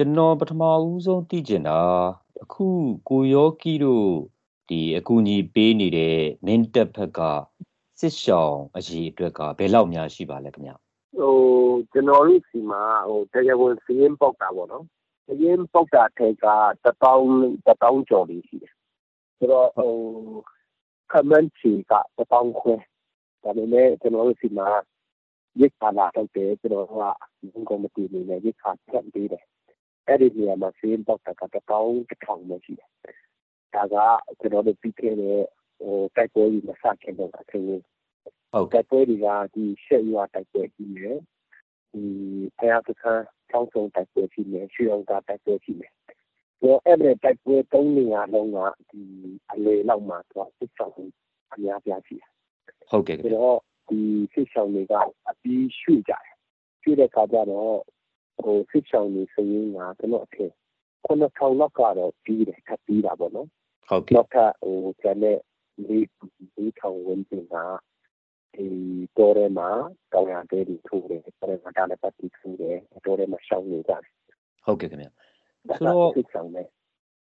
[0.00, 1.80] ကျွန်တော်ပထမဦးဆုံးသိချင်တာ
[2.42, 2.66] အခု
[3.08, 4.08] ကိုယောကီတို့
[4.68, 7.20] ဒီအကူအညီပေးနေတဲ့မင်းတပ်ဘက်က
[8.00, 10.72] စစ်ရှောင်းအရေးအတွက်ကဘယ်လောက်များရှိပါလဲခင်ဗျ
[11.18, 11.34] ဟို
[11.92, 14.84] ကျွန်တော်တို့စီမှာဟိုတရားဝင်စီးရင်ပေါက်တာပေါ့နော်
[15.26, 16.46] စီးရင်ပေါက်တာထဲက
[16.84, 17.18] 1000
[17.66, 18.74] 1000ကျော်လေးရှိတယ်
[19.38, 19.92] ဆိုတော့ဟို
[21.12, 22.74] ခမန်ချီက1000ခွဲ
[23.42, 24.68] ဒါပေမဲ့ကျွန်တော်တို့စီမှာ
[25.60, 29.46] ရစ်ပါလာတော့တယ်ကျွန်တော်ကဘုံကော်မတီနေနဲ့ရစ်ခါဖြတ်ပေးတယ်
[30.08, 31.84] အဲ့ဒီနေရာမှာစီးရင်ပေါက်တာက1000
[32.24, 32.90] 1000ပဲရှိတယ်
[33.74, 33.96] ဒါက
[34.40, 35.40] ကျွန်တော်တို့ပြီးခဲ့တဲ့
[35.78, 37.82] ဟိုတိုက်ပွဲကြီးမစခင်တော့အထင်ကြီး
[38.52, 41.16] ဟုတ်တိုက်ပွဲတွေကဒီရှက်ရွာတိုက်ပွဲကြီးနဲ့
[41.92, 42.02] ဒီ
[42.58, 45.92] ဖယားကစားချောင်းစုံတိုက်ပွဲကြီးနဲ့ရွှေအောင်သားတိုက်ပွဲကြီးနဲ့
[46.62, 48.58] တော့အဲ့ဒီတိုက်ပွဲ၃နေရာလုံးက
[48.90, 49.00] ဒီ
[49.52, 50.94] အလေလောက်မှာတော့စစ်ဆောင်
[51.52, 52.30] အများပြားရှိတယ်
[52.90, 54.00] ဟုတ်ကဲ့ဒါတော့ဒီ
[54.32, 54.94] စစ်ဆောင်တွေက
[55.28, 56.26] အပြီးရွှေ့ကြတယ်
[56.82, 57.76] ရွှေ့တဲ့အခါကျတော့
[58.44, 60.50] ဟိုစစ်ဆောင်တွေစရင်းကကျွန်တော်အထင်
[61.06, 63.48] 9000လောက်ကတော့ပြီးတယ်ထပ်ပြီးတာပေါ့နော်
[63.88, 65.38] ဟုတ်ကဲ့နောက်ထပ်ဟိုကျန်တဲ့
[65.88, 66.06] လေး
[66.56, 67.56] လေးထောင်ဝန်းကျင်က
[68.54, 68.66] ဒီ
[69.16, 69.68] တောထဲမှာ
[70.12, 74.02] တောင်ရတဲတွေထိုးတယ်တောထဲမှာဒါလည်းပတ်ပြီးထိုးတယ်တောထဲမှာရှောင်းနေကြတယ်
[74.66, 75.08] ဟုတ်ကဲ့ခင်ဗျ
[75.68, 76.66] ဆိုတော့စစ်ဆောင်တယ်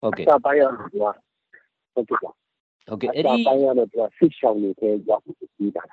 [0.02, 1.14] ဟုတ်ကဲ့စာပိုင်းရတော့
[1.94, 5.84] ဟုတ်ကဲ့ဟုတ်ကဲ့အဲ့ဒီပိုင်းရတော့စစ်ဆောင်နေတဲ့ရောက်ပြီးတာ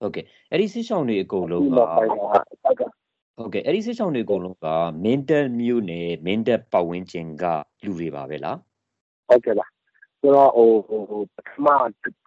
[0.00, 1.62] ဟုတ်ကဲ့အဲ့ဒီစစ်ဆောင်တွေအကုန်လုံး
[2.80, 2.82] က
[3.38, 4.66] ဟုတ်ကဲ့အဲ့ဒီစစ်ဆောင်တွေအကုန်လုံးက
[5.04, 7.44] မင်းတပ်မြို့နယ်မင်းတပ်ပတ်ဝန်းကျင်က
[7.84, 8.58] လူတွေပါပဲလား
[9.28, 9.66] ဟုတ်ကဲ့ပါ
[10.20, 10.70] ဆိုတော့ဟို
[11.10, 11.66] ဟိုပထမ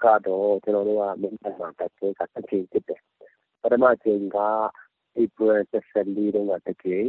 [0.03, 3.02] ကတော့ကျွန်တော်တို့ကမင်းတပ်မှာတက်ခဲ့တာတစ်ချိန်ဖြစ်တယ်
[3.62, 4.40] ပထမချိန်က
[5.20, 7.06] April 14တုန်းကတကယ်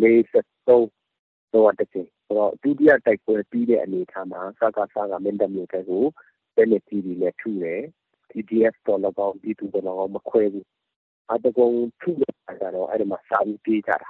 [0.00, 5.84] May 73တော့တကယ်ဆိုတော့ဒုတိယတိုက်ပွဲပြီးတဲ့အနေအထားမှာစကားစားကမင်းတပ်မြို့ကို
[6.56, 7.82] ဘယ်နဲ့တီးပြီးလဲထုတယ်
[8.30, 10.66] TDF တော့လည်းကောင်းဒီတူတော့လည်းမခွဲဘူး
[11.32, 12.24] အတကုံထုရ
[12.60, 14.08] တာတော့အဲ့ဒီမှာစာပြီးပြေးကြတာ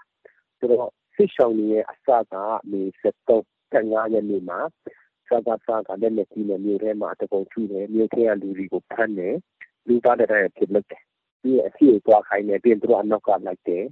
[0.58, 2.34] ဆိုတော့စစ်ဆောင်ရဲ့အစက
[2.70, 4.58] မေ73 15ရက်နေ့မှာ
[5.28, 9.36] စကားစားကလည်းလက်ကြီးနဲ့မြို့ထဲမှာတကုံထုတယ်မြို့ထဲကလူတွေကိုဖမ်းတယ်
[9.86, 11.02] လူသားတဲ့ဖြစ်လက်တယ်
[11.42, 13.84] ဒီအစီအသွားခိုင်းနေပြင်သူအနောက်ကလိုက်တယ်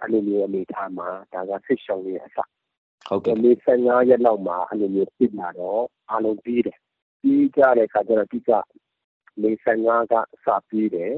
[0.00, 2.36] အဲ့လိုမျိုးအနေထားမှာဒါကစစ်ဆောင်ရဲ့အစ
[3.08, 6.78] ဟုတ်ကဲ့မေ15ရက်လောက်မှာအဲ့လိုမျိုးဖြစ်လာတော့အားလုံးပြီးတယ်
[7.22, 8.50] ပြီးကြတဲ့အခါကျတော့ဒီက
[9.42, 10.14] မေ15က
[10.44, 11.12] စပြီးတယ်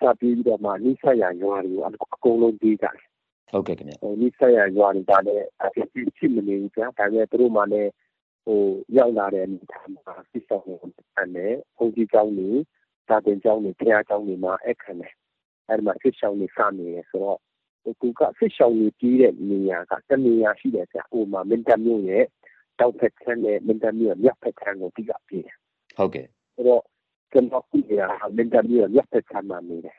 [0.00, 2.96] စပြီးတော့မှနိဆက်ရရွာတွေကိုအကုန်လုံးပြီးကြတယ်
[3.50, 7.90] ဟုတ်ကဲ့ခင်ဗျဟိုနိဆက်ရရွာတွေကလည်းအဖြစ်ဖြစ်မနေဘူးကြာဒါပေမဲ့သူတို့မှလည်း
[8.44, 8.60] ဟို
[8.96, 10.78] ရောက်လာတဲ့အနေထားမှာစစ်ဆောင်ကို
[11.18, 12.50] အနဲ့ဘုန်းကြီးကျောင်းတွေ
[13.08, 15.14] တာတင်ကျောင်းတွေဖျားကျောင်းတွေမှာအခမ်းတယ်
[15.68, 17.38] အဲ့ဒီမှာစစ်ဆောင်တွေစနေတယ်ဆိုတော့
[18.00, 22.24] သူကစစ်ဆောင်တွေကြီးတဲ့နေရာကတနေရာရှိတယ်ကြာဟိုမှာမင်းတပ်မြို့ရဲ့
[22.80, 25.56] တောက်ဖက်ခန်းနဲ့မင်းတပ်မြို့ရဲ့မြောက်ဖက်ခန်းကိုတိကပြေးတယ်
[25.98, 26.26] ဟုတ်ကဲ့
[26.56, 26.82] အဲ့တော့
[27.32, 27.67] ကျွန်တော်ကြည့်
[28.00, 29.98] ရတာမင်းတပ်မြို့ရဲ့မြောက်ဖက်ခန်းမှာနေတယ်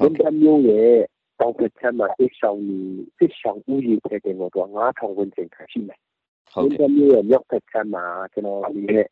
[0.00, 0.94] မင်းတပ်မြို့ရဲ့
[1.40, 2.80] တောက်ဖက်ခန်းမှာစစ်ဆောင်တွေ
[3.18, 5.98] စစ်ဆောင်ဦးရေတဲ့တဲ့တော့9000ဝန်းကျင်ခန့်ရှိတယ်
[6.52, 9.06] ဟုတ်ကဲ့မြို့ရဲ့မြောက်ဖက်ခြမ်းမှာကျွန်တော်ဒီရဲ့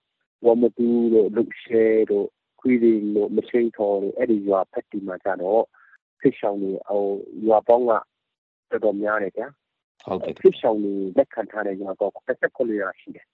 [0.46, 2.26] ဝမတူတို့လုရှဲတို့
[2.60, 5.62] ခွေးတွေတို့မချိန်ထော်တို့အဲ့ဒီရွာဖက်တီမှာကြတော့
[6.20, 7.02] ဖစ်ဆောင်တွေဟို
[7.46, 9.48] ရွာပေါင်းကတော်တော်များတယ်ဗျာ
[10.04, 12.14] ဟုတ်ကဲ့ဖစ်ဆောင်တွေလက်ခံထားတဲ့ရွာပေါင်း
[12.46, 13.26] 89ရာရှိတယ်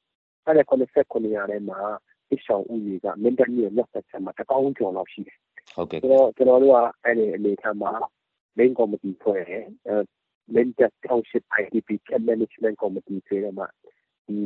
[0.44, 0.62] အဲ့ဒီ
[1.00, 1.80] 89ရာထဲမှာ
[2.28, 5.38] ဖစ်ဆောင်ဦးရေကမင်းတပ်မြို့မြောက်ဖက်ခြမ်းမှာတကောင်းကျော်လောက်ရှိတယ်
[5.76, 7.92] ဟုတ်ကဲ့ကျွန်တော်ကျွန်တော်တို့ကအဲ့ဒီအနေထားမှာ
[8.58, 9.66] main committee ဖွဲ့တယ်
[10.54, 13.66] Mental Township IDP Camp Management Committee ဆိုတဲ့မှာ
[14.26, 14.38] ဒီ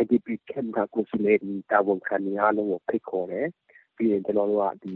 [0.00, 1.38] IDP Camp ကကိုယ်စားလှယ်
[1.70, 3.48] တာဝန်ခံနေအားလုံးကိုဖိတ်ခေါ်တယ်
[3.96, 4.94] ပြီးရင်ကျွန်တော်တို့ကဒီ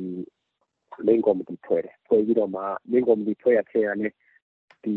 [1.06, 4.12] main committee ဖွဲ့တယ်ဖွဲ့ပြီးတော့မှ main committee ဖွဲ့ရခဲ့ရတယ်
[4.84, 4.94] ဒီ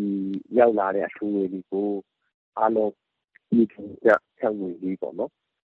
[0.57, 1.89] ရောက်လာတဲ့အထူးဝင်တွေကို
[2.59, 2.91] အားလုံး
[3.50, 3.75] ဒီက
[4.39, 5.31] ချောင်းဝင်ပြီးပေါ့နော်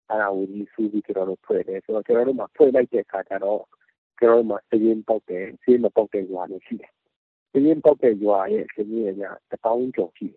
[0.10, 3.62] အဲ့ဒါကိုဒီစူးပြီးကျွန်တော်တို့ဖွဲ့တယ်ဆိုတော့ကျွန်တော်တို့မှာဖွဲ့လိုက်တဲ့အခါကျတော့
[4.20, 6.92] ကျွန်တော်တို့မှာစည်ရင်ပေါက်တယ်စည်မပေါက်တဲ့ရွာတွေရှိတယ်
[7.52, 10.36] စည်ရင်ပေါက်တဲ့ရွာရဲ့စည်ရင်ကတပေါင်းကျော်ရှိတ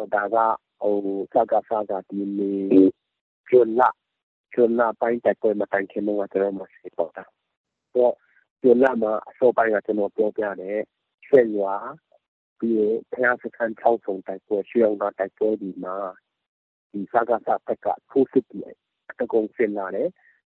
[0.00, 0.36] ယ်ဒါက
[0.82, 0.96] ဟို
[1.32, 2.52] စကားစကားဒီနေ
[3.48, 3.88] ကျွလာ
[4.52, 7.24] ကျွလာပိုင်းတက်ပွဲမတိုင်ခင်တော့ကျွန်တော်မရှိတော့တာ
[7.94, 8.14] တော့
[8.60, 10.78] ကျွလာမှာအစောပိုင်းကကျွန်တော်ပြောပြတယ်
[11.26, 11.74] ရွှေရွာ
[12.58, 15.96] ပြီးရင်ဖျားစခန်း၆ဆုံတိုက်ပွဲရွှေအောင်သားတိုက်ပွဲဒီမှာ
[16.92, 18.46] ဒီစကားစပက်ကထိုးစစ်
[19.22, 20.08] တယ်အကုံစင်လာတယ်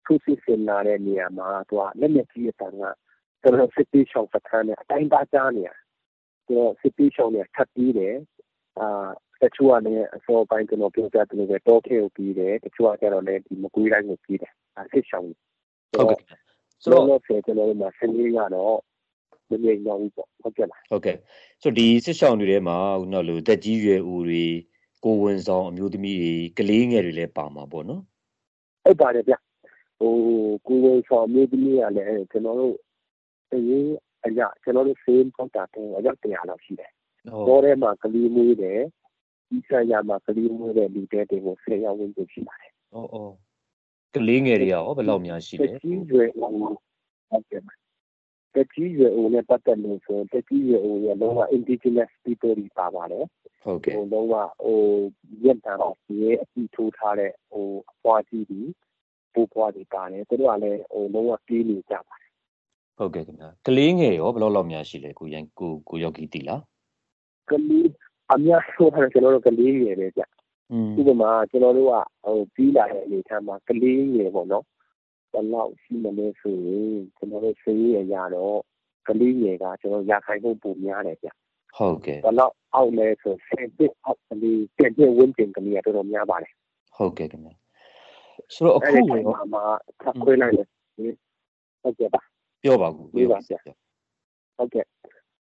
[0.05, 2.83] ထိုးစစ်စင်လာတဲ့နေရာမှာသူကလက်လက်ကြီးအတန်က
[3.43, 5.71] ကျွန်တော်စစ်တီးရှောင်းစခန်းနဲ့အတိုင်းသားကြားနေရ
[6.49, 8.17] ကျွန်တော်စစ်တီးရှောင်းနဲ့ထပ်ပြီးတယ်
[8.79, 9.09] အာ
[9.43, 16.21] တချို့ကလည်းအစောပိုင်းကျွန်တော်ပြောပြသလိုပဲတောထဲကိုပြီးတယ်တချို့ကကျတော့လည်းဒီမကွေးတိုင်းကိုပြီးတယ်အဆစ်ရှောင်းဟုတ်ကဲ့
[16.83, 18.77] ဆိုတော့ဆယ်ကျွန်တော်တို့မှာဆင်းလေးကတော့
[19.51, 21.17] မငြိမ်တော့ဘူးပေါ့ဟုတ်ကဲ့လားဟုတ်ကဲ့
[21.63, 24.45] ဆိုဒီစစ်ရှောင်းတွေထဲမှာခုနောက်လို့တက်ကြီးရွယ်ဦးတွေ
[25.05, 28.03] ကိုဝန်ဆောင်အမျိုးသမီးတွေကလေးငယ်တွေလည်းပါမှာပေါ့နော်
[28.89, 29.35] ဟုတ်ပါတယ်ဗျ
[30.01, 30.15] ဟို
[30.67, 32.77] ကိုဝန်ဆောင်အမျိုးသမီးကလည်းကျွန်တော်တို့
[33.53, 33.87] အရင်
[34.27, 36.91] အရာကျွန်တော်တို့ဆေးပေါက်တာတော့အရောက်တရားလောက်ရှိတယ်
[37.49, 38.81] တော့ထဲမှာကလေးမွေးတယ်
[39.49, 43.33] ဒီဆက်ရမှာကလေးမျိုးတဲ့လူတဲ့တွေကိုဆယ်ယောက်ဝန်းကျင်ရှိပါတယ်။အော်အော်
[44.15, 46.55] ကလေးငယ်တွေရောဘယ်လောက်များရှိလဲ။ကြီးရွယ်ဟုတ်
[47.51, 47.63] ကဲ့။
[48.55, 53.25] တကြီးရွယ်ဦးနဲ့ပတ်သက်လို့ဆိုတကြီးရွယ်ဦးရဲ့လုံးဝ indigenous people တွေပါပါတယ်။
[53.65, 54.35] ဟုတ်ကဲ့။ဟိုလုံးဝ
[54.65, 54.81] ဟို
[55.45, 58.63] ရက်တာတော့ဒီရဲ့အကြည့်ထိုးထားတဲ့ဟိုအပွားကြီးတွေ
[59.35, 62.31] ပိုးပွားတွေပါတယ်။သူတို့ကလည်းဟိုလုံးဝပြေးနေကြပါတယ်။
[62.99, 66.61] ဟုတ်ကဲ့ခင်ဗျာ။ကလေးငယ်ရောဘယ်လောက်လောက်များရှိလဲကိုရန်ကိုကိုယောဂီတီလား။
[67.51, 67.89] ကလေး
[68.33, 70.23] အများဆုံးဟာကျွန်တော်တို့ကလေးငယ်ပဲဗျ
[70.99, 74.65] ဥပမာကျွန်တော်တို့ကဟိုပြီးလာတဲ့အနေထားမှာကလေးငယ်ပေါ့နော်
[75.33, 78.59] ဘယ်လောက်ရှိမလဲဆိုရင်ကျွန်တော်တို့ဆေးရရတော့
[79.07, 81.29] ကလေးငယ်ကကျွန်တော်ရာခိုင်နှုန်းပိုများတယ်ဗျ
[81.77, 86.53] ဟုတ်ကဲ့ဘယ်လောက်အောက်လဲဆိုဆယ်နှစ်အောက်ကလေးပြန်ပြန်ဝင်းတင်ကလေးကတော်တော်များပါတယ်
[86.97, 87.51] ဟုတ်ကဲ့ခင်ဗျ
[88.55, 89.63] ဆိုတော့အခုရောမှာ
[90.01, 90.67] ထပ်ခွေးလိုက်တယ်
[91.83, 92.21] ဟုတ်ကဲ့ပါ
[92.63, 93.61] ပြောပါကူပြောပါဆရာ
[94.57, 94.85] ဟုတ်ကဲ့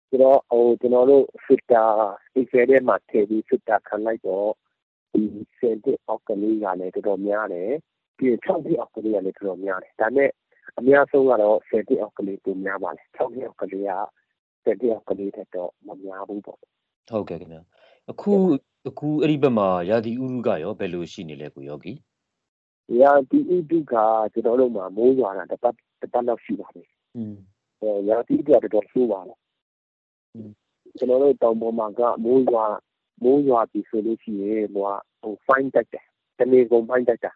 [0.09, 1.85] ဆိုတော့ဟိုကျွန်တော်တို့စစ်တာ
[2.33, 4.49] ဒီဖဲထဲမှာထည့်ပြီးစစ်တာခံလိုက်တော့
[5.13, 5.23] ဒီ
[5.59, 7.73] စင်တဲ့အောက်ကလေးကလည်းတော်တော်များတယ်
[8.19, 10.31] ပြီးရင်6နှစ်အောက်ကလေးကလည်းတော်တော်များတယ်ဒါနဲ့
[10.79, 13.91] အများဆုံးကတော့စင်တဲ့အောက်ကလေးပုံများပါလေ6နှစ်အောက်ကလေးက
[14.65, 17.59] စင်တဲ့အောက်ကလေးတက်တော့မများဘူးပေါ့ဟုတ်ကဲ့ခင်ဗျ
[18.11, 18.33] အခု
[18.89, 21.93] အခုအဲ့ဒီဘက်မှာရာသီဥတုကရောဘယ်လိုရှိနေလဲကိုယောဂီ
[23.01, 23.95] ရာသီဥတုက
[24.33, 26.85] ကျွန်တော်တို့မှာမိုးရွာတာတစ်ပတ်တစ်ပတ်လောက်ရှိပါပြီ
[27.17, 27.37] อืม
[27.81, 29.41] အဲရာသီဥတုကတော်တော်ဆိုးပါလား
[30.99, 32.65] ကျွန်တော်တို့တောင်ပေါ်မှာကမိုးရွာ
[33.25, 34.91] မိုးရွာပြီဆိုလို့ရှိရင်ဟိုက
[35.23, 36.07] ဟို fine တက်တယ်
[36.39, 37.33] တနေကုန်ဖိုင်းတက်တာ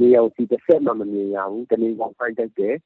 [0.00, 2.76] နေအောင်စီတစ်ဆက်မှမမြင်ရဘူးတနေကုန်ဖိုင်းတက်တယ်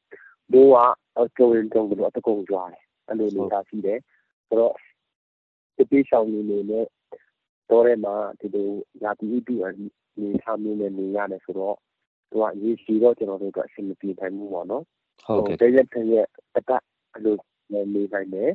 [0.52, 0.76] မိုးက
[1.18, 3.98] အကျုံးတုံးလို့အတကုံကြွားတယ်အဲ့လိုနေတာရှိတယ်
[4.48, 4.74] ဆိုတော့
[5.76, 6.86] ဒီပေးဆောင်နေနေနဲ့
[7.70, 8.68] တော့ရဲမှာဒီလို
[9.02, 9.70] ရာသီဥတုအ
[10.20, 11.76] နေထားမျိုးနဲ့နေရတယ်ဆိုတော့
[12.30, 14.84] သူကရေးရှိတော့ကျွန်တော်တို့ကအဆင်မပြေနိုင်ဘူးပေါ့နော်
[15.24, 17.36] ဟုတ်ကဲ့တရက်တရက်တပတ်အဲ့လို
[17.72, 18.50] နေနိုင်တယ်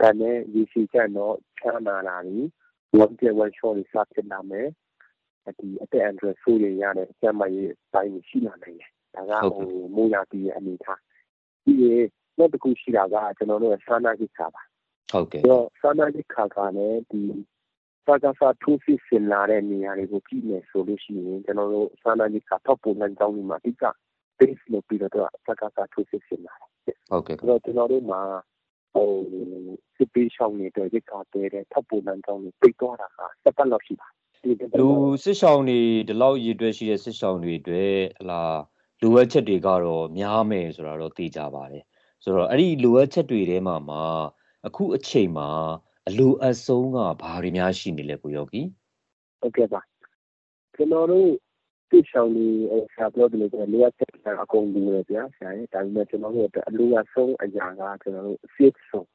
[0.00, 2.38] ဒါနဲ့ရေရှည်ကျတော့ချမ်းသာလာပြီ
[2.98, 4.68] ဝန်ကျဝန်ချော်လေးစဖြစ်လာမယ်
[5.60, 11.00] ဒီအသက်အန္တရာယ်ဆိုးရရတဲ့ကျန်းမာရေးပိုင်းရှိလာနိုင်တယ်ဒါကဟိုမိုးရာသီရဲ့အနေအထား
[11.64, 12.04] ပြီးရင်
[12.38, 14.62] နောက်တစ်ခုရှိတာကကျွန်တော်တို့စာနာကိစ္စပါ
[15.12, 17.22] ဟုတ်ကဲ့တော့စာနာကိစ္စကလည်းဒီ
[18.06, 23.84] စာကစားထူးစစ်စင်လာတဲ့နေရာတွေကိုကြည့်မယ်ဆိုလို့ရှိရင်ကျွန်တော်တို့စာနာကိစ္စထောက်ပုံလမ်းကြောင်းတွေမှာအဓိက
[24.38, 25.12] base လုပ်ပြီးတော့
[25.46, 26.54] စာကစားထူးစစ်စင်လာ
[26.86, 28.20] တယ်ဟုတ်ကဲ့ဆိုတော့ကျွန်တော်တို့မှာ
[28.94, 29.10] ဟို
[29.96, 34.08] စစ်ပေးရှောင်းနေတဲ့ရိတ်ခါတဲတဲ့ထပ်ပေါ်လမ်းကြောင်းတွေပိတ်သွားတာကစက်ပတ်လောက်ရှိပါ
[34.78, 34.88] လူ
[35.22, 38.42] စစ်ရှောင်းတွေဒီလောက်ရည်တွဲရှိတဲ့စစ်ရှောင်းတွေအတွက်ဟလာ
[39.02, 41.84] လိုအပ်ချက်တွေကတော့များမယ်ဆိုတာတော့သိကြပါတယ်
[42.22, 44.04] ဆိုတော့အဲ့ဒီလိုအပ်ချက်တွေထဲမှာမှာ
[44.66, 45.50] အခုအချိန်မှာ
[46.08, 48.62] အလိုအဆုံးကဘာတွေများရှိနေလဲကိုယောဂီ
[49.40, 49.80] ဟုတ်ကဲ့ပါ
[50.74, 51.28] ကျွန်တော်တို့
[51.90, 52.46] တိရှောင်းနေ
[52.92, 54.10] ဆရာပြောတယ်လို့လိုအပ်ချက်
[54.42, 59.10] အကုန်လုံးရပြဆရာရဲ့ဒါပေမဲ့ကျွန်တော်တို့အလိုအဆုံးအရာကကျွန်တော်တို့ safe zone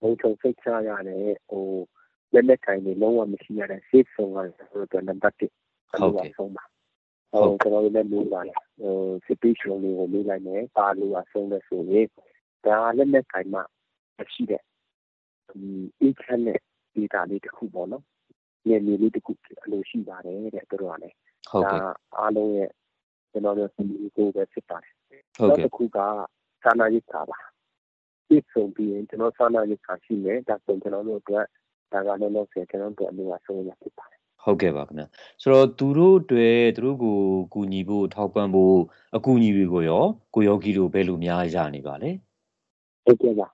[0.00, 1.66] ဘုံချုံစိတ်ချရတယ်ဟို
[2.32, 5.42] လက်လက်ကိုင်းနေလုံးဝမရှိရတဲ့ safe zone ကကျွန်တော်တို့နံပါတ်1
[5.92, 6.64] အလိုအဆုံးပါ
[7.32, 8.94] ဟိုကျွန်တော်တို့လည်းလို့ပါတယ်ဟို
[9.26, 12.06] situation လေးကိုလေးလိုက်မယ်ပါလို့အဆုံးလဲဆိုရင်
[12.64, 13.60] ဒါလက်လက်ကိုင်းမှ
[14.18, 14.62] မရှိတဲ့
[15.50, 15.62] ဒီ
[16.08, 16.60] internet
[16.94, 18.04] data လေးတစ်ခုပေါ့နော်
[18.68, 19.32] ညနေလေးတစ်ခု
[19.64, 21.16] အလိုရှိပါတယ်တဲ့တို့ကလည်း
[21.50, 21.80] ဟုတ်ကဲ့
[22.18, 22.70] အားလုံးရဲ့
[23.30, 23.84] ကျွန်တော်တို့ဒီ
[24.16, 24.92] ကိုပဲဖြစ်ပါတယ်
[25.36, 25.98] ဟုတ်ကဲ့တစ်ခုက
[26.64, 27.38] စာနာရေးတာပါ
[28.28, 31.46] ပြည့်စုံပြီးရင်ကျွန်တော်စာနာရေးတာရှိမယ်ဒါဆိုကျွန်တော်တို့အတွက်
[31.92, 35.04] ဒါကလည်းလို့ဆိုကျွန်တော်တို့အလိုအဆုံးရဖြစ်ပါတယ်ဟုတ်ကဲ့ပါခင်ဗျ
[35.42, 37.16] ဆိုတော့သူတို့တွေသူတို့ကို
[37.54, 38.76] ကူညီဖို့ထောက်ပံ့ဖို့
[39.16, 40.04] အကူအညီတွေကိုရော
[40.34, 42.10] ကိုယောဂီတို့ဘယ်လိုများရနေပါလဲ
[43.04, 43.48] ဟုတ်ကဲ့ပါ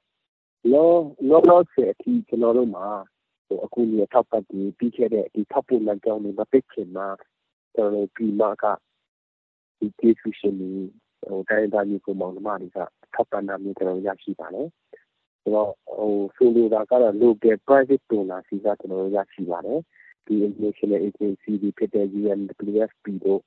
[0.72, 0.88] လော
[1.28, 2.86] လောလောဆယ်အထိကျွန်တော်တို့မှာ
[3.46, 7.08] ဟိုအခုနေထောက်ပံ့ပြီးပြီးခဲ့တဲ့ဒီထောက်ပို့လမ်းကြောင်းတွေမပိတ်ခင်မှာ
[7.74, 8.64] ကျွန်တော်ဒီမှာက
[9.78, 10.72] ဒီကျေးဇူးရှင်တွေ
[11.26, 12.78] ဟိုတိုင်းသားမျိုးကိုမောင်နှမတွေက
[13.14, 14.68] ထောက်ပံ့တာမျိုးကျွန်တော်ရရှိပါတယ်
[15.44, 19.80] ဆိုတော့ဟိုဆိုလိုတာကတော့ local private donor စီကကျွန်တော်ရရှိပါတယ်
[20.26, 23.40] ဒီ international agency တွေဖြစ်တဲ့ UNWFP တို့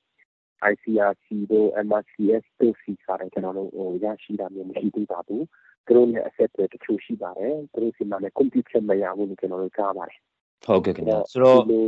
[0.72, 5.46] ICRC တို့ MRCS တို့စီကလည်းကျွန်တော်တို့ဟိုရရှိတာမျိုးမရှိသေးပါဘူး
[5.86, 10.20] သူတို့နဲ့အဆက်အသွယ်တချို့ရှိပါတယ်သူတို့စီမှာလည်း computer မရဘူးလို့ကျွန်တော်တို့ကြားပါတယ်
[10.66, 11.80] ဟုတ်ကဲ့ခင်ဗျဆိုတော့သူ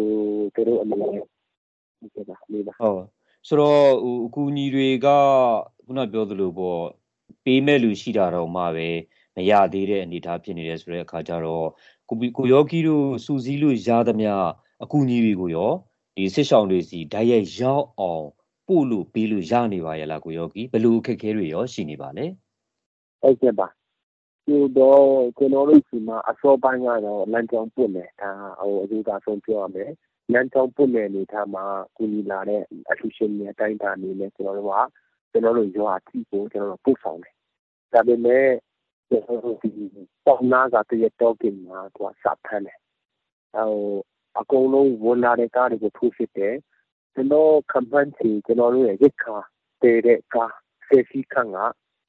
[0.68, 3.04] တို့အနေနဲ့ဟုတ်ကဲ့ပါလေးပါဟုတ်
[3.48, 5.08] ဆိုတော့ဟိုအကူအညီတွေက
[5.86, 6.82] ခုနပြောသလိုပေါ့
[7.44, 8.90] ပေးမဲ့လူရှိတာတော့မှပဲ
[9.36, 11.68] မရသေးတဲ့အနေအထားဖြစ်နေတယ်ဆိုတဲ့အခါကျတော့
[12.10, 14.34] ကိုကိုယောဂီတို့စူးစီးလို့ရသမျှ
[14.84, 15.72] အကူအညီတွေကိုရော
[16.16, 18.26] ဒီစစ်ဆောင်တွေစီဓာတ်ရိုက်ရောက်အောင်
[18.68, 22.26] ပို့လို့ပေးလို့ရနေပါရဲ့လားကိုယောဂီဘယ်လိုအခက်အခဲတွေရောရှိနေပါလဲ
[23.22, 23.68] ဟုတ်ကဲ့ပါ
[24.46, 25.04] ဒီတော့
[25.38, 29.92] ကျွန်တော်တို့ဒီမှာအစောပိုင်းကတော့လမ်းကြောင်းပွင့်တယ်ဒါဟိုအယူသားဆုံးပြောရမယ်
[30.34, 31.64] လမ်းကြောင်းပွင့်တဲ့အနေထားမှာ
[31.98, 34.82] ကုညီလာတဲ့အထူးရှင်တွေအတိုင်းအတာအနေနဲ့ကျွန်တော်တို့က
[35.32, 37.34] ကျွန်တော်တို့ရွာတိကိုကျွန်တော်တို့ပို့ဆောင်တယ်
[37.94, 38.46] ဒါပေမဲ့
[39.10, 39.72] ကျွန်တော်တို့ဒီ
[40.26, 42.80] ပေါနာကတရတော့ကင်မှာသူကစဖမ်းတယ်
[43.56, 43.72] ဟို
[44.40, 46.56] အကုန်လုံးဝန်လာတဲ့ကားတွေကိုထိုးစစ်တယ်
[47.14, 49.36] ကျွန်တော်ခံပန်းချီကျွန်တော်တို့ရဲ့ရစ်ခါ
[49.82, 50.54] တဲတဲ့ကား
[50.88, 51.58] ဆယ်စီခန့်က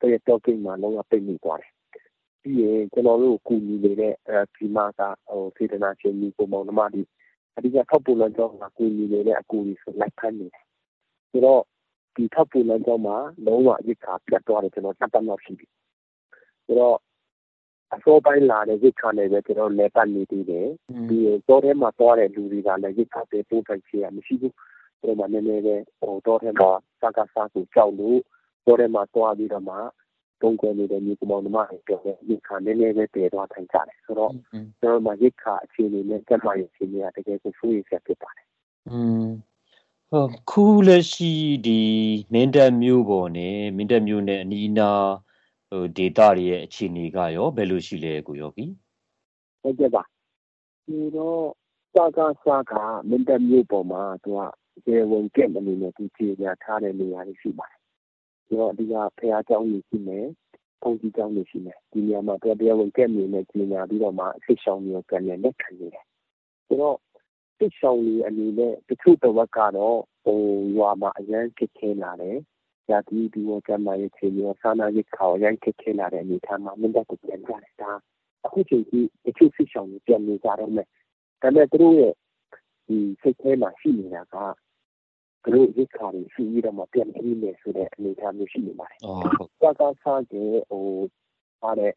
[0.01, 1.73] တရတော့ကိန်းမှာလုံးဝပိတ်မိသွားတယ်
[2.43, 7.03] ပြီးရင်ကျွန်တော်တို့ကူညီနေတဲ့အဲဒီမှာကဟိုစေတနာရှင်မျိုးပုံမောင်နှမတွေ
[7.57, 10.65] အဓိကထောက်ပို့လမ်းကြောင်းကကူညီနေတဲ့အကူကြီးဆိုလိုက်ဖမ်းနေတယ်
[11.31, 11.63] ဆိုတော့
[12.15, 13.17] ဒီထောက်ပို့လမ်းကြောင်းမှာ
[13.47, 15.67] လုံးဝရစ်ခါပြတ်သွားတယ်ကျွန်တော်စက်တမ်းလောက်ရှိပြီ
[16.71, 16.99] ဆိုတော့
[17.95, 20.69] အစောပိုင်းလာတဲ့ရစ်ခါနဲ့ပဲကျွန်တော်လဲပတ်နေသေးတယ်
[21.09, 24.55] ပြီးရင်တော့ထဲမှာသွားတဲ့လူတွေကလည်းရစ်ခါပဲပို့ထိုင်ချင်ရမရှိဘူး
[25.01, 28.19] ကျွန်တော်မှနည်းနည်းပဲဟိုတော့ထဲမှာစကားစားကိုကြောက်လို့
[28.67, 29.77] တော့ထဲမှာသွားပြီးတော့မှ
[30.43, 34.33] တုံးကွယ်နေတဲ့မြေကောင်နှမတွေပြောတဲ့ရစ်ခါနည်းနည်းပဲတည်သွားထိုင်ကြတယ်ဆိုတော့
[34.81, 38.47] ကျွန်တော်မှရစ်ခါအခြေအနေနဲ့ကျမရဲ့အခြေအနေကတကယ်ကိုဆိုးရဆက်ဖြစ်ပါတယ်
[38.91, 39.27] อืม
[40.11, 41.33] ဟုတ်ခုလက်ရှိ
[41.67, 41.81] ဒီ
[42.33, 45.07] မင်းတပ်မျိုးပေါ်နဲ့မင်းတပ်မျိုးနဲ့အနီးအနား
[45.70, 48.66] ဟိုဒေတာတွေရဲ့အခြေအနေကရောဘယ်လိုရှိလဲကိုယောဂီ
[49.62, 50.04] ဟုတ်ကဲ့ပါ
[50.86, 51.44] ဒီတော့
[51.94, 52.74] စာကစာက
[53.10, 54.40] မင်းတပ်မျိုးပေါ်မှာသူက
[54.86, 57.80] ကျေဝင်ကက်အနေနဲ့ဒီခြေညာထားတဲ့နေရာတွေရှိပါတယ်
[58.48, 60.26] ဒီတော့ဒီကဖះเจ้าကြီးရှိမယ်
[60.82, 66.06] ဘုန်းကြီးเจ้าကြီးရှိမယ်ဒီနေရာမှာတရားဝင်ကက်နေနဲ့ခြေညာပြီးတော့မှအစ်ဆောင်မျိုးကန်နဲ့လက်ခံနေတယ်
[66.68, 66.98] ဆိုတော့
[67.60, 70.40] တစ်ဆောင်လေးအနေနဲ့တချို့တစ်ဝက်ကတော့ဟို
[70.78, 72.38] ရွာမှာအရန်ခက်ခဲလာတယ်။
[72.91, 77.93] ရာသီဒီဝကမှာရဲ့ခြေမျိုးဆာနာရိတ်ခေါအရန်ခက်ခဲလာတဲ့အနေအထားမှာမင်းတပ်ကိုပြန်ကြတယ်ဒါ
[78.47, 80.87] အခုချိန်ကြီးတချို့စစ်ဆောင်တွေပြန်နေကြတော့မယ်။
[81.43, 82.15] ဒါပေမဲ့သူတို့ရဲ့
[82.87, 84.37] ဒီစိတ်ထဲမှာရှိနေတာက
[85.45, 90.87] သူတို့ရိတ်ခါတွေရှိပြီးတော့မှပြန်ပြီးနေဆိုတဲ့အနေအထားမျိုးရှိနေပါတယ်။ဟုတ်ဟုတ်။ကာကာစားတဲ့ဟို
[91.63, 91.93] ပါတဲ့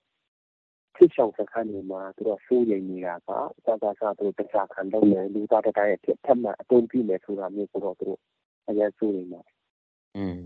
[0.95, 3.29] စစ်ဆောင်စခန်းတွေမှာသူတို့စိုးရိမ်နေတာက
[3.65, 8.19] သာသာသာသူတို့တရားခံလုပ်နေလူသားတိုင်းရဲ့ထက်မှန်အတုံးပြနေဆိုတာမျိုးကိုတော့သူတို့
[8.67, 9.53] အရင်စိုးရိမ်နေတယ်။
[10.17, 10.39] อืม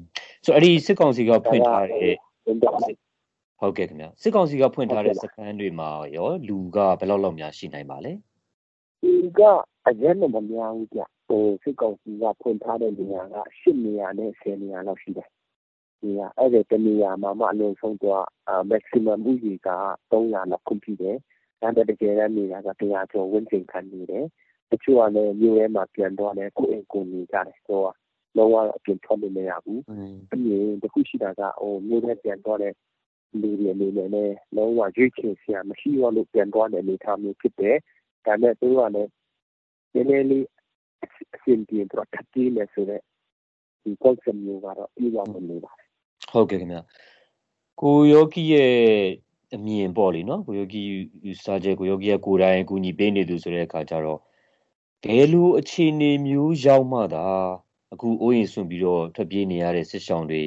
[0.47, 2.13] ဆိုအဲ့ဒီစစ်ကောင်စီကဖွင့်ထားတဲ့
[3.59, 8.13] ဟုတ်ကဲ့ခင်ဗျာစစ်ကောင်စီကဖွင့်ထားတဲ့စခန်းတွေမှာရောလူကဘယ်လောက်လောက်များရှိနိုင်ပါလဲ။
[9.03, 9.41] ဒီက
[9.87, 15.29] အရင်ကမများဘူးကြ။ဟိုစစ်ကောင်စီကဖွင့်ထားတဲ့နေရာက၈နေရာနဲ့၁၀နေရာလောက်ရှိတယ်
[16.03, 18.23] နေရာအဲ့ဒီတနေရာမှာမှအလုံးဆုံးတော့
[18.71, 19.69] maximum ဥကြီးက
[20.11, 21.15] 300လောက်ခွင့်ပြုတယ်။
[21.61, 24.25] ဒါပေမဲ့တကယ်တမ်းနေတာက100ကျော်ဝန်းကျင်ခံနေတယ်။
[24.71, 27.93] တချို့ကလည်းမြို့ထဲမှာပြန်တော့လည်းကိုယ်အိမ်ကိုနေကြတယ်ဆိုတော့
[28.37, 29.79] လုံးဝအပြင်ထွက်လို့မရဘူး။
[30.29, 32.73] ပြီးရင်တခုရှိတာကဟိုမြို့ထဲပြန်တော့တဲ့
[33.41, 37.77] လူတွေအနေနဲ့လည်းလုံးဝရွေးချယ်စရာမရှိတော့လို့ပြန်တော့တဲ့အနေအထားမျိုးဖြစ်တယ်။
[38.25, 39.09] ဒါပေမဲ့သူကလည်း
[39.93, 40.45] နည်းနည်းလေး
[41.35, 43.03] အဆင်ပြေတော့ထပ်ပြေးမယ်ဆိုတော့
[43.83, 45.87] ဒီ concept မျိုးကတော့ပြီးသွားမှနေပါတယ်
[46.31, 46.77] ဟုတ်ကဲ့ခင်ဗျ
[47.81, 48.73] ကိုယောဂီရဲ့
[49.55, 50.81] အမြင်ပေါ့လေနော်ကိုယောဂီ
[51.25, 54.19] ယူဆချက်ကိုယောဂီရဲ့ကိုယ်တိုင်အကူအညီပေးနေသူဆိုတဲ့အခါကျတော့
[55.03, 57.25] ဘယ်လိုအခြေအနေမျိုးရောက်မှသာ
[57.97, 60.43] အခုအိုးရင်ဆွန့်ပြီးတော့ထွက်ပြေးနေရတဲ့စစ်ဆောင်တွေ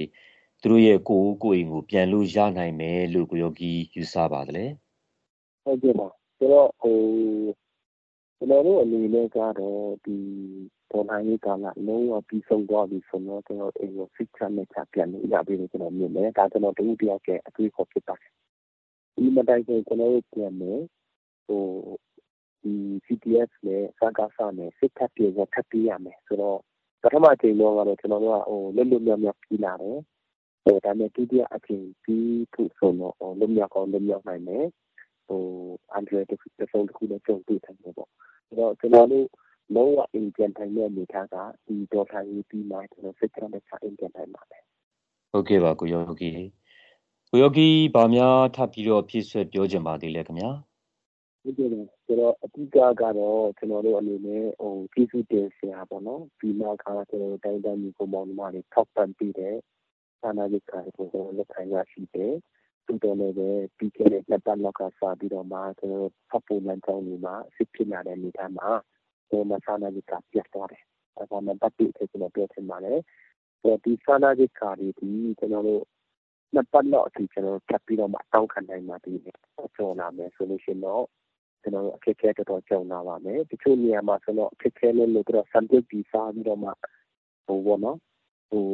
[0.60, 4.70] သူတို့ရဲ့ကိုယ်ကိုယ်အိမ်ကိုပြန်လို့ရနိုင်မယ်လို့ကိုယောဂီယူဆပါတယ်
[5.64, 6.98] ဟုတ်ကဲ့ပါဆိုတော့ဟို
[8.36, 10.16] ကျွန်တော်တို့အနေနဲ့ကတော့ဒီ
[10.90, 18.32] တော်လှန်ရေးကာလလုံးဝပြီးဆုံးသွားပြီဆိုတော့ကျွန်တော်အိမ်ကိုစိတ်ချမ်းသာပြန်လို့ရပြီလို့ကျွန်တော်မြင်တယ်ဒါကျွန်တော်တဦးတယောက်ရဲ့အတွေ့အခေါ်ဖြစ်ပါတယ်
[19.16, 20.80] ဒီမတိုင်ခင်ကျွန်တော်တို့ပြန်မယ်
[21.46, 21.64] ဟို
[22.62, 22.74] ဒီ
[23.06, 26.60] CTF နဲ့စကားစားနဲ့စစ်ထပ်ပြေရထပ်ပြေးရမယ်ဆိုတော့
[27.02, 29.98] ပထမအချိန်တော့ကတော့ကျွန်တော်တို့ကဟိုလွတ်လွတ်မြောက်မြောက်ပြီးလာတယ်
[30.64, 34.64] ဟိုဒါနဲ့ဒုတိယအချိန်ပြီးဖို့ဆိုတော့လွတ်မြောက်ကောင်းလွတ်မြောက်နိုင်မယ်
[35.28, 35.42] ဟို
[35.92, 38.10] အန်ဒရတစ်ခုတစ်ခုနဲ့ကြုံတွေ့တယ်ပေါ့
[38.48, 39.26] ဆိုတော့ကျွန်တော်တို့
[39.74, 44.62] လုံးဝအိမ်ပြန်ထိုင်တဲ့အနေအထားကဒီဒေါ်လာရေးပြီးမှကျွန်တော်စိတ်ချမ်းသာအိမ်ပြန်ထိုင်ပါမယ်
[45.30, 46.30] ဟုတ်ကဲ့ပါကိုယောဂီ
[47.30, 50.50] ကိုယောဂီဗာများထပ်ပြီးတော့ဖြည့်ဆွက်ပြောချင်ပါသေးလဲခင်ဗျာ
[51.42, 59.56] ဟုတ်ကဲ့ပါ ဆိုတော့ အဓိကကတော့ ကျွန်တော်တို့အနေနဲ့ဟိုပြည်စုတင်ဆရာပေါ့နော်ဒီမှာကကျွန်တော်တို့ တိုင်းတိုင်းမျိုးပုံမှန်တွေ ထောက်ပံ့ပြီးတဲ့
[60.22, 62.32] သာနာရေးကားကို ကျွန်တော်လက်ခံရရှိတယ်
[62.86, 68.68] သူတော်လည်းပဲ ပြီးခဲ့တဲ့နှစ်ပတ်လောက်ကစပြီးတော့မှ ကျွန်တော်ဖတ်ဖို့လမ်းကြောင်းတွေမှာ စစ်ဖြစ်လာတဲ့ အနေအထားမှာ
[69.28, 70.82] ဟိုမဆာနာကြီးကပြတ်သွားတယ်။
[71.16, 72.98] ဒါကနံပါတ်1ဖြစ် ကျွန်တော်ပြောချင်ပါတယ်။
[73.84, 75.82] ဒီဆာနာကြီးကာဒီဒီကျွန်တော်တို့
[76.54, 79.36] နှစ်ပတ်လောက်အထိကျွန်တော်ထပ်ပြီးတော့မှ တောင်းခံနိုင်ပါသေးတယ်။
[79.76, 81.04] ကျော်လာမယ်ဆိုလို့ရှိရင်တော့
[81.62, 86.70] ကျွန်တော်အခက်အခဲတော်တော်ကြုံလာပါမယ်။တချို့နေရာမှာဆိုတော့အခက်အခဲလေးလို့တော့စံပြပြီးစားပြီးတော့မှ
[87.46, 87.98] ဟိုဘောနော်
[88.50, 88.64] ဟို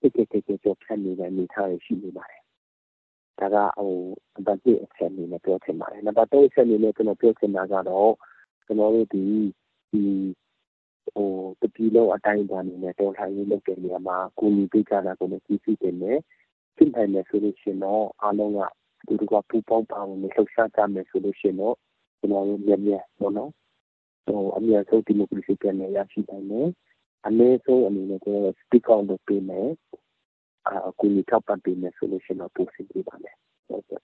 [0.00, 2.42] တစ်တစ်တစ်ကျော်ခံနေတဲ့အနေအထားရှိနေပါတယ်။
[3.38, 3.92] ဒါကဟို
[4.34, 8.12] နံပါတ်1အချက်အနေနဲ့ပြောချင်ပါတယ်။နံပါတ်2အချက်အနေနဲ့ကျွန်တော်ပြောချင်တာကတော့
[8.64, 9.24] ကျွန်တော်တို့ဒီ
[9.90, 10.02] ဒီ
[11.14, 16.18] ဟိုတပီလုံးအတိုင်းအတာအနေနဲ့တော်လှန်ရေးလုပ်တဲ့နေရာမှာကူညီပေးကြတာကိုလည်းကြည့်ကြည့်တင်တယ်
[16.76, 18.60] ဖြစ်နိုင်မယ်ဆိုလို့ရှိရင်တော့အားလုံးက
[19.06, 21.76] ဒီကပူပေါင်းပါဝင်လှုပ်ရှားကြမယ်ဆိုလို့ရှိရင်တော့
[22.20, 23.50] ကျွန်တော်တို့မြန်မြန်ပေါ့နော်
[24.26, 26.68] ဟိုအများဆုံးဒီမိုကရေစီပြန်ရရှိနိုင်တယ်
[27.26, 29.68] အနည်းဆုံးအနေနဲ့ကျွန်တော် speak out လုပ်ပေးမယ်
[30.88, 33.36] အကူအညီထောက်ပံ့ပေးမယ်ဆိုလို့ရှိရင်တော့ပိုစီပြပါမယ်
[33.68, 34.00] ဟုတ်ကဲ့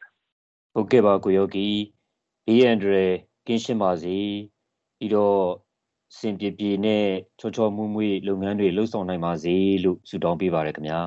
[0.75, 1.69] ဟုတ်ကဲ့ပါကိုယောဂီ
[2.47, 3.15] ဘေးအန္တရာယ်
[3.47, 4.17] ကင်းရှင်းပါစေ
[4.99, 5.41] ပြီးတော့
[6.19, 7.07] စင်ပြေပြေနဲ့
[7.41, 9.55] ချောချောမွေ့မွေ့လုပ်ငန်းတွေလှုပ်ဆောင်နိုင်ပါစေ
[9.85, 11.01] လို့ဆုတောင်းပေးပါရခင်ဗျာ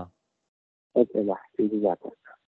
[0.94, 1.94] ဟုတ်ကဲ့ပါကျေးဇူးပါ